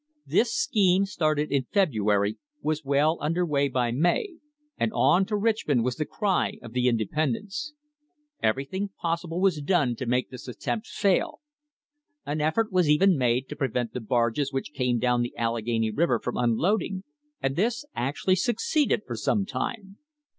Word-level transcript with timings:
This 0.25 0.51
scheme, 0.51 1.05
started 1.05 1.51
in 1.51 1.67
February, 1.71 2.39
was 2.59 2.83
well 2.83 3.19
under 3.21 3.45
way 3.45 3.67
by 3.67 3.91
May, 3.91 4.37
and 4.75 4.91
"On 4.93 5.27
to 5.27 5.35
Richmond!" 5.35 5.83
was 5.83 5.97
the 5.97 6.07
cry 6.07 6.53
of 6.63 6.73
the 6.73 6.87
inde 6.87 7.07
pendents. 7.15 7.73
Everything 8.41 8.89
possible 8.99 9.39
was 9.39 9.61
done 9.61 9.95
to 9.97 10.07
make 10.07 10.31
this 10.31 10.47
attempt 10.47 10.87
fail. 10.87 11.41
An 12.25 12.41
effort 12.41 12.71
was 12.71 12.89
even 12.89 13.15
made 13.15 13.47
to 13.49 13.55
prevent 13.55 13.93
the 13.93 14.01
barges 14.01 14.51
which 14.51 14.73
came 14.73 14.97
down 14.97 15.21
the 15.21 15.37
Allegheny 15.37 15.91
River 15.91 16.17
from 16.19 16.35
unloading, 16.35 17.03
and 17.39 17.55
this 17.55 17.85
actually 17.93 18.37
succeeded 18.37 19.03
for 19.05 19.15
some 19.15 19.45
time. 19.45 19.97